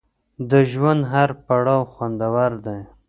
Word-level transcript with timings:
د 0.49 0.51
ژوند 0.71 1.01
هر 1.11 1.29
پړاو 1.45 1.89
خوندور 1.91 2.51
دی. 2.65 2.79